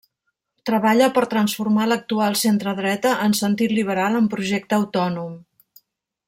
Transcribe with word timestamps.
Treballa 0.69 1.09
per 1.17 1.21
a 1.25 1.29
transformar 1.33 1.85
l'actual 1.91 2.37
centredreta 2.45 3.13
en 3.27 3.37
sentit 3.41 3.77
liberal 3.81 4.19
amb 4.23 4.33
projecte 4.37 4.79
autònom. 4.83 5.39